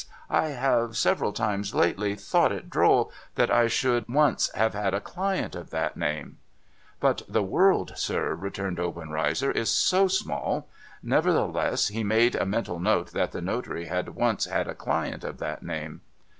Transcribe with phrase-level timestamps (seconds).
[0.31, 4.99] I have several times, lately, thought it droll that I should once have had a
[4.99, 6.39] client of that name.''
[6.99, 10.67] But the world, sir,' returned Obenreizer,' is so small!'
[11.03, 15.23] Never theless he made a mental note that the notary had once had a client
[15.23, 16.01] of that name.